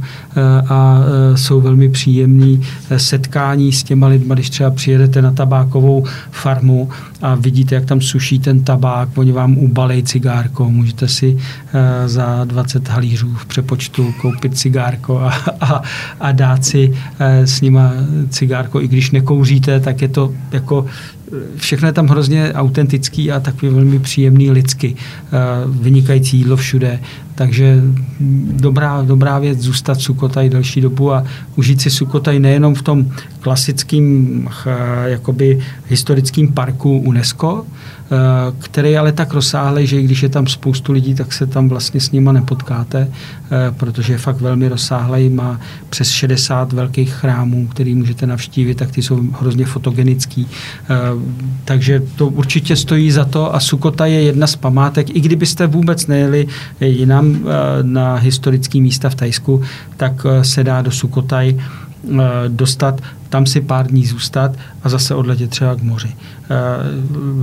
[0.71, 5.31] a uh, jsou velmi velmi příjemný eh, setkání s těma lidma, když třeba přijedete na
[5.31, 6.89] tabákovou farmu
[7.21, 11.37] a vidíte, jak tam suší ten tabák, oni vám ubalej cigárko, můžete si
[11.73, 15.81] eh, za 20 halířů v přepočtu koupit cigárko a, a,
[16.19, 17.91] a dát si eh, s nima
[18.29, 20.85] cigárko, i když nekouříte, tak je to jako
[21.55, 24.95] všechno je tam hrozně autentický a takový velmi příjemný lidsky.
[25.65, 26.99] Vynikající jídlo všude,
[27.35, 27.81] takže
[28.53, 31.23] dobrá, dobrá věc zůstat Sukotaj delší dobu a
[31.55, 34.47] užít si Sukotaj nejenom v tom klasickém
[35.05, 38.00] jakoby historickém parku UNESCO, Eh,
[38.59, 41.69] který je ale tak rozsáhlý, že i když je tam spoustu lidí, tak se tam
[41.69, 47.67] vlastně s nima nepotkáte, eh, protože je fakt velmi rozsáhlý, má přes 60 velkých chrámů,
[47.67, 50.47] který můžete navštívit, tak ty jsou hrozně fotogenický.
[50.47, 50.95] Eh,
[51.65, 55.15] takže to určitě stojí za to a Sukota je jedna z památek.
[55.15, 56.47] I kdybyste vůbec nejeli
[56.79, 57.39] jinam
[57.81, 59.61] na historické místa v Tajsku,
[59.97, 61.55] tak se dá do Sukotaj
[62.47, 64.51] dostat tam si pár dní zůstat
[64.83, 66.09] a zase odletět třeba k moři.
[66.09, 66.57] Eh,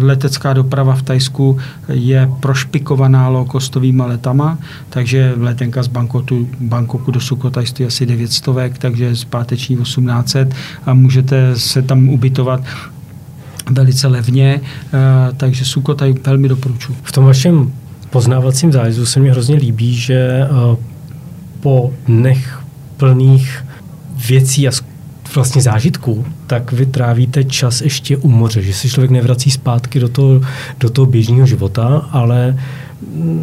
[0.05, 4.59] letecká doprava v Tajsku je prošpikovaná low-costovými letama,
[4.90, 10.55] takže letenka z Bangkoku, Bangkoku do Sukhothai stojí asi 900, takže zpáteční 1800
[10.87, 12.61] a můžete se tam ubytovat
[13.71, 14.99] velice levně, eh,
[15.37, 16.97] takže Sukhothai velmi doporučuji.
[17.03, 17.73] V tom vašem
[18.11, 20.77] poznávacím zájezdu se mi hrozně líbí, že eh,
[21.61, 22.59] po dnech
[22.97, 23.64] plných
[24.26, 24.70] věcí a
[25.35, 30.09] vlastně zážitků, tak vy trávíte čas ještě u moře, že se člověk nevrací zpátky do
[30.09, 30.40] toho,
[30.81, 32.59] do toho běžného života, ale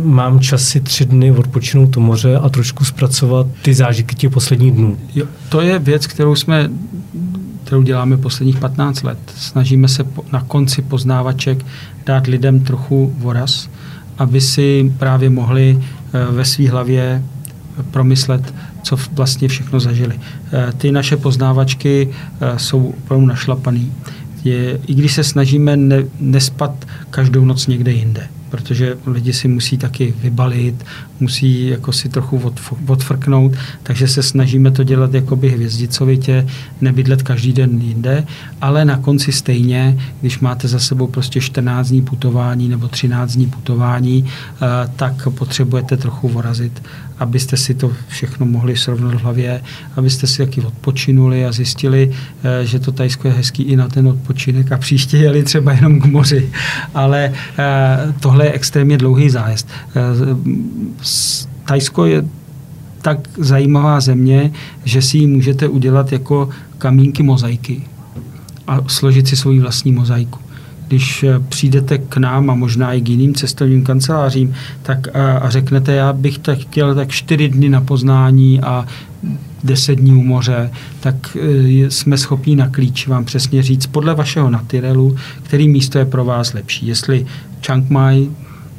[0.04, 4.72] mám čas si tři dny odpočinout u moře a trošku zpracovat ty zážitky těch posledních
[4.72, 4.98] dnů.
[5.16, 6.70] Jo, to je věc, kterou jsme
[7.66, 9.18] kterou děláme posledních 15 let.
[9.38, 11.66] Snažíme se na konci poznávaček
[12.06, 13.70] dát lidem trochu voraz,
[14.18, 17.24] aby si právě mohli eh, ve své hlavě
[17.92, 18.54] promyslet,
[18.86, 20.20] co vlastně všechno zažili.
[20.78, 22.10] Ty naše poznávačky
[22.58, 23.94] jsou opravdu našlapaný.
[24.44, 29.78] Je, I když se snažíme ne, nespat každou noc někde jinde protože lidi si musí
[29.78, 30.86] taky vybalit,
[31.20, 32.54] musí jako si trochu
[32.88, 33.52] odfrknout,
[33.84, 36.48] takže se snažíme to dělat jakoby hvězdicovitě,
[36.82, 38.24] nebydlet každý den jinde,
[38.62, 43.48] ale na konci stejně, když máte za sebou prostě 14 dní putování nebo 13 dní
[43.48, 46.82] putování, eh, tak potřebujete trochu vorazit,
[47.20, 49.62] abyste si to všechno mohli srovnat v hlavě,
[49.96, 52.12] abyste si taky odpočinuli a zjistili,
[52.44, 56.00] eh, že to Tajsko je hezký i na ten odpočinek a příště jeli třeba jenom
[56.00, 56.50] k moři.
[56.94, 58.14] Ale eh,
[58.46, 59.68] tohle je extrémně dlouhý zájezd
[61.66, 62.26] Tajsko je
[63.02, 64.52] tak zajímavá země,
[64.84, 67.82] že si ji můžete udělat jako kamínky mozaiky
[68.68, 70.40] a složit si svoji vlastní mozaiku.
[70.88, 75.50] Když eh, přijdete k nám a možná i k jiným cestovním kancelářím tak a, a
[75.50, 78.86] řeknete, já bych tak chtěl tak čtyři dny na poznání a
[79.64, 84.50] deset dní u moře, tak eh, jsme schopni na klíč vám přesně říct podle vašeho
[84.50, 86.88] natyrelu, který místo je pro vás lepší.
[86.88, 87.26] Jestli
[87.66, 88.30] Chiang Mai,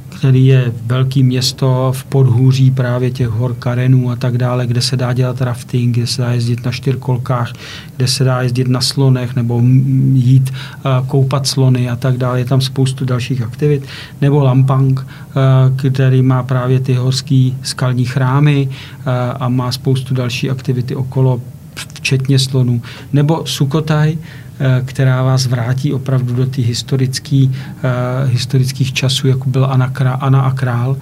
[0.09, 4.97] který je velký město v podhůří právě těch hor Karenů a tak dále, kde se
[4.97, 7.53] dá dělat rafting, kde se dá jezdit na čtyřkolkách,
[7.97, 9.63] kde se dá jezdit na slonech nebo
[10.13, 10.53] jít
[11.07, 12.39] koupat slony a tak dále.
[12.39, 13.87] Je tam spoustu dalších aktivit.
[14.21, 15.07] Nebo Lampang,
[15.77, 18.69] který má právě ty horský skalní chrámy
[19.41, 21.41] a má spoustu další aktivity okolo,
[21.75, 22.83] včetně slonů.
[23.13, 24.19] Nebo Sukotaj,
[24.85, 30.53] která vás vrátí opravdu do těch historický, uh, historických časů, jako byl Anna, Anna a
[30.53, 30.99] král, uh,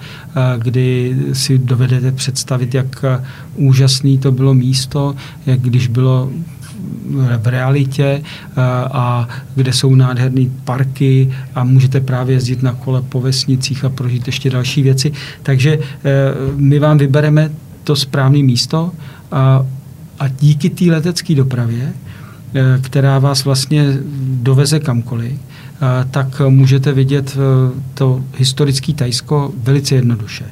[0.57, 3.05] kdy si dovedete představit, jak
[3.55, 5.15] úžasný to bylo místo,
[5.45, 6.31] jak když bylo
[7.41, 8.21] v realitě
[8.91, 14.27] a kde jsou nádherné parky a můžete právě jezdit na kole po vesnicích a prožít
[14.27, 15.11] ještě další věci.
[15.43, 15.79] Takže
[16.55, 17.51] my vám vybereme
[17.83, 18.91] to správné místo
[19.31, 19.65] a,
[20.19, 22.24] a díky té letecké dopravě Eh,
[22.81, 30.45] která vás vlastně doveze kamkoliv, eh, tak můžete vidět eh, to historické Tajsko velice jednoduše.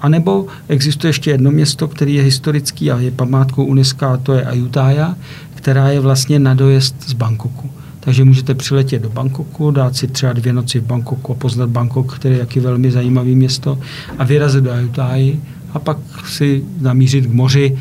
[0.00, 4.32] A nebo existuje ještě jedno město, které je historický a je památkou UNESCO, a to
[4.32, 5.16] je Ayutthaya,
[5.54, 7.70] která je vlastně na dojezd z Bangkoku.
[8.00, 12.16] Takže můžete přiletět do Bangkoku, dát si třeba dvě noci v Bangkoku a poznat Bangkok,
[12.16, 13.78] který je jaký velmi zajímavý město,
[14.18, 15.36] a vyrazit do Ayutthaya
[15.72, 17.78] a pak si namířit k moři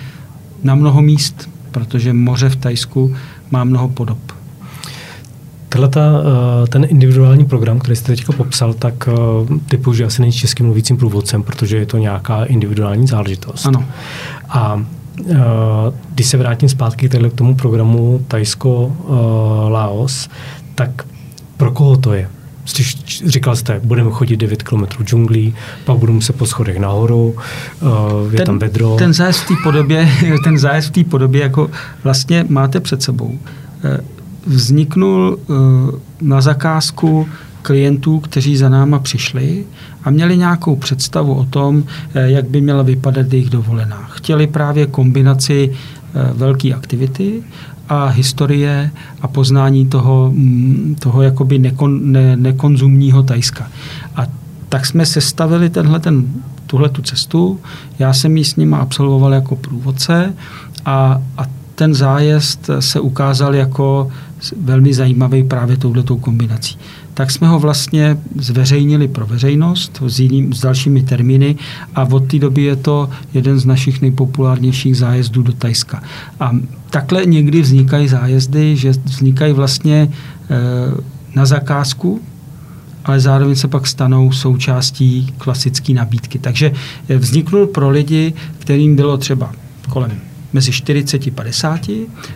[0.64, 3.16] na mnoho míst, protože moře v Tajsku
[3.52, 4.18] má mnoho podob.
[5.70, 9.12] Tato, eh, ten individuální program, který jste teď popsal, tak eh,
[9.70, 13.66] typu, že asi není českým mluvícím průvodcem, protože je to nějaká individuální záležitost.
[13.66, 13.86] Ano.
[14.50, 14.84] A
[15.30, 15.36] eh,
[16.14, 20.30] když se vrátím zpátky k tomu programu Tajsko-Laos,
[20.76, 21.06] tak
[21.58, 22.30] pro koho to je?
[23.26, 25.56] Říkal jste, budeme chodit 9 km džunglí,
[25.86, 27.36] pak budu muset po schodech nahoru,
[28.32, 28.96] je ten, tam vedro.
[28.96, 30.10] Ten zájezd v té podobě,
[30.44, 31.70] ten zájezd v té podobě, jako
[32.04, 33.40] vlastně máte před sebou,
[33.84, 33.98] eh,
[34.46, 35.54] vzniknul eh,
[36.22, 37.28] na zakázku
[37.62, 39.66] klientů, kteří za náma přišli
[40.04, 44.08] a měli nějakou představu o tom, eh, jak by měla vypadat jejich dovolená.
[44.12, 45.74] Chtěli právě kombinaci
[46.34, 47.44] velké aktivity
[47.90, 53.68] a historie a poznání toho, mm, toho jakoby nekon, ne, nekonzumního Tajska.
[54.16, 54.28] A
[54.70, 56.26] tak jsme sestavili tenhle ten,
[56.68, 57.60] tuhle tu cestu.
[58.00, 60.34] Já jsem ji s nimi absolvoval jako průvodce
[60.86, 64.12] a, a ten zájezd se ukázal jako
[64.62, 66.78] velmi zajímavý právě touhletou kombinací
[67.20, 71.56] tak jsme ho vlastně zveřejnili pro veřejnost s, jiným, s dalšími termíny
[71.96, 76.04] a od té doby je to jeden z našich nejpopulárnějších zájezdů do Tajska.
[76.40, 76.52] A
[76.90, 80.10] takhle někdy vznikají zájezdy, že vznikají vlastně e,
[81.36, 82.22] na zakázku,
[83.06, 86.40] ale zároveň se pak stanou součástí klasické nabídky.
[86.40, 86.72] Takže
[87.18, 89.52] vzniknul pro lidi, kterým bylo třeba
[89.90, 90.12] kolem
[90.54, 91.80] mezi 40 a 50,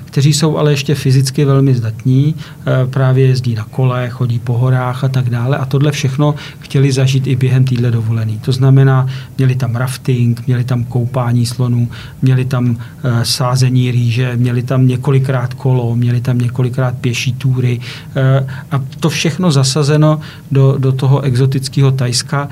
[0.05, 5.03] kteří jsou ale ještě fyzicky velmi zdatní, eh, právě jezdí na kole, chodí po horách
[5.03, 8.39] a tak dále a tohle všechno chtěli zažít i během týdle dovolený.
[8.39, 11.89] To znamená, měli tam rafting, měli tam koupání slonů,
[12.21, 17.79] měli tam eh, sázení rýže, měli tam několikrát kolo, měli tam několikrát pěší túry
[18.15, 20.19] eh, a to všechno zasazeno
[20.51, 22.49] do, do toho exotického Tajska,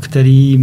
[0.00, 0.58] který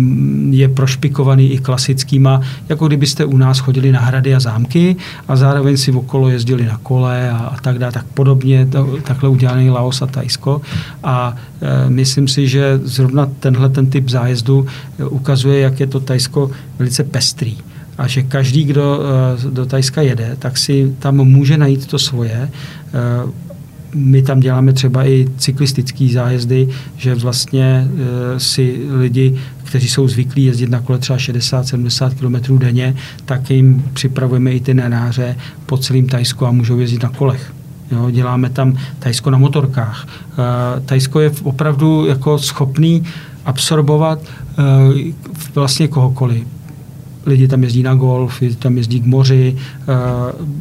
[0.50, 4.96] je prošpikovaný i klasickýma, jako kdybyste u nás chodili na hrady a zámky
[5.28, 9.30] a zároveň si okolo jezdili na kole a, a tak dále, tak podobně to, takhle
[9.30, 10.62] udělaný Laos a Tajsko
[11.04, 14.66] a e, myslím si, že zrovna tenhle ten typ zájezdu
[15.00, 17.58] e, ukazuje, jak je to Tajsko velice pestrý
[17.98, 22.50] a že každý, kdo e, do Tajska jede, tak si tam může najít to svoje.
[23.96, 26.68] E, my tam děláme třeba i cyklistické zájezdy,
[26.98, 27.88] že vlastně
[28.38, 34.52] si lidi, kteří jsou zvyklí jezdit na kole třeba 60-70 km denně, tak jim připravujeme
[34.52, 35.36] i ty nenáře
[35.66, 37.54] po celém Tajsku a můžou jezdit na kolech.
[37.92, 40.08] Jo, děláme tam Tajsko na motorkách.
[40.86, 43.04] Tajsko je opravdu jako schopný
[43.46, 44.20] absorbovat
[45.56, 46.48] vlastně kohokoliv
[47.26, 49.94] lidi tam jezdí na golf, tam jezdí k moři, eh,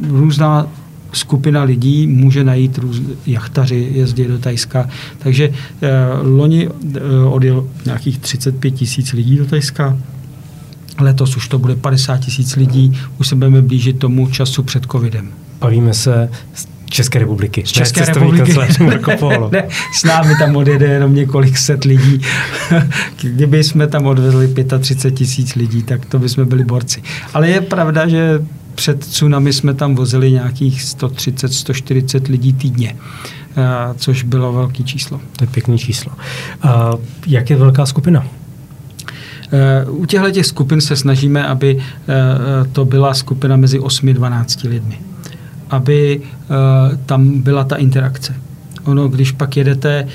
[0.07, 0.67] různá
[1.15, 4.89] skupina lidí může najít růz, jachtaři, jezdí do Tajska.
[5.17, 5.49] Takže
[5.81, 5.89] eh,
[6.21, 6.99] loni eh,
[7.29, 9.97] odjel nějakých 35 tisíc lidí do Tajska,
[10.99, 15.31] letos už to bude 50 tisíc lidí, už se budeme blížit tomu času před covidem.
[15.59, 16.29] Bavíme se
[16.89, 17.63] České republiky.
[17.65, 18.53] Z České ne, republiky.
[18.79, 19.49] Marco Polo.
[19.51, 22.21] ne, s námi tam odjede jenom několik set lidí.
[23.21, 27.01] Kdyby jsme tam odvezli 35 tisíc lidí, tak to by jsme byli borci.
[27.33, 28.39] Ale je pravda, že
[28.75, 32.95] před tsunami jsme tam vozili nějakých 130-140 lidí týdně,
[33.95, 35.21] což bylo velké číslo.
[35.37, 36.11] To je pěkné číslo.
[36.61, 36.91] A
[37.27, 38.25] jak je velká skupina?
[39.89, 41.83] U těchto těch skupin se snažíme, aby
[42.71, 44.99] to byla skupina mezi 8 a 12 lidmi
[45.69, 46.21] aby
[47.05, 48.35] tam byla ta interakce.
[48.83, 50.07] Ono, když pak jedete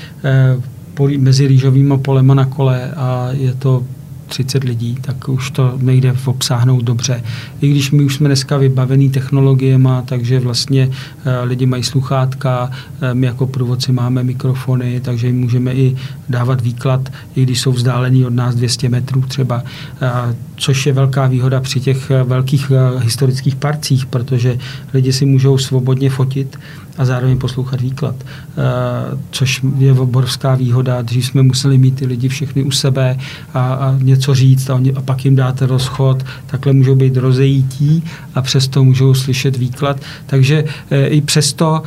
[1.17, 3.83] mezi rýžovými polema na kole a je to
[4.31, 7.23] 30 lidí, tak už to nejde obsáhnout dobře.
[7.61, 10.89] I když my už jsme dneska vybavení technologiemi, takže vlastně
[11.25, 12.71] eh, lidi mají sluchátka,
[13.01, 15.95] eh, my jako průvodci máme mikrofony, takže jim můžeme i
[16.29, 19.63] dávat výklad, i když jsou vzdálení od nás 200 metrů třeba,
[20.01, 24.57] eh, což je velká výhoda při těch velkých historických parcích, protože
[24.93, 26.59] lidi si můžou svobodně fotit
[26.97, 31.01] a zároveň poslouchat výklad, uh, což je obrovská výhoda.
[31.01, 33.17] Dřív jsme museli mít ty lidi všechny u sebe
[33.53, 36.23] a, a něco říct a, oni, a pak jim dáte rozchod.
[36.45, 38.03] Takhle můžou být rozejítí
[38.35, 39.99] a přesto můžou slyšet výklad.
[40.25, 40.63] Takže
[41.07, 41.83] i přesto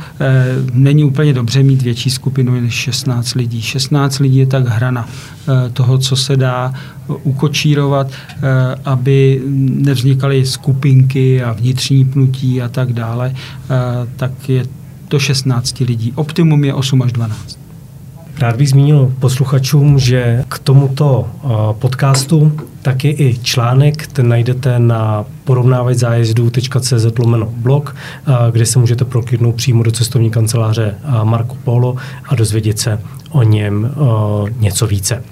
[0.73, 3.61] není úplně dobře mít větší skupinu než 16 lidí.
[3.61, 5.09] 16 lidí je tak hrana
[5.73, 6.73] toho, co se dá
[7.23, 8.07] ukočírovat,
[8.85, 13.33] aby nevznikaly skupinky a vnitřní pnutí a tak dále,
[14.15, 14.65] tak je
[15.09, 16.13] do 16 lidí.
[16.15, 17.59] Optimum je 8 až 12.
[18.39, 21.27] Rád bych zmínil posluchačům, že k tomuto
[21.79, 22.51] podcastu
[22.81, 27.95] taky i článek, ten najdete na porovnávat zájezdů.cz lomeno blog,
[28.51, 31.95] kde se můžete prokliknout přímo do cestovní kanceláře Marco Polo
[32.29, 32.99] a dozvědět se
[33.29, 33.91] o něm
[34.59, 35.23] něco více.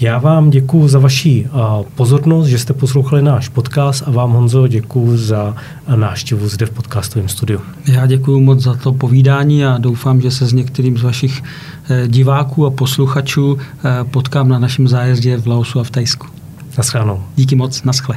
[0.00, 1.46] Já vám děkuji za vaši
[1.94, 5.56] pozornost, že jste poslouchali náš podcast a vám, Honzo, děkuji za
[5.96, 7.60] návštěvu zde v podcastovém studiu.
[7.86, 11.42] Já děkuji moc za to povídání a doufám, že se s některým z vašich
[11.90, 16.26] eh, diváků a posluchačů eh, potkám na našem zájezdě v Laosu a v Tajsku.
[16.78, 17.22] Naschledanou.
[17.36, 18.16] Díky moc, naschle.